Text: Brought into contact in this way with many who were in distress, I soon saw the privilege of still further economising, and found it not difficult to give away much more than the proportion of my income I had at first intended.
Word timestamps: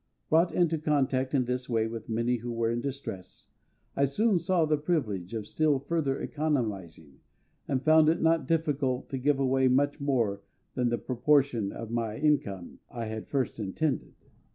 Brought 0.31 0.51
into 0.51 0.79
contact 0.79 1.35
in 1.35 1.45
this 1.45 1.69
way 1.69 1.85
with 1.85 2.09
many 2.09 2.37
who 2.37 2.51
were 2.51 2.71
in 2.71 2.81
distress, 2.81 3.45
I 3.95 4.05
soon 4.05 4.39
saw 4.39 4.65
the 4.65 4.75
privilege 4.75 5.35
of 5.35 5.45
still 5.45 5.77
further 5.77 6.19
economising, 6.19 7.19
and 7.67 7.83
found 7.85 8.09
it 8.09 8.19
not 8.19 8.47
difficult 8.47 9.09
to 9.11 9.19
give 9.19 9.37
away 9.37 9.67
much 9.67 9.99
more 9.99 10.41
than 10.73 10.89
the 10.89 10.97
proportion 10.97 11.71
of 11.71 11.91
my 11.91 12.17
income 12.17 12.79
I 12.89 13.05
had 13.05 13.25
at 13.25 13.29
first 13.29 13.59
intended. 13.59 14.15